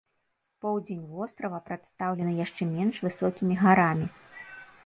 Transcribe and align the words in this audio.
Поўдзень 0.63 1.03
вострава 1.17 1.59
прадстаўлены 1.69 2.33
яшчэ 2.45 2.63
менш 2.73 2.95
высокімі 3.07 3.55
гарамі. 3.63 4.13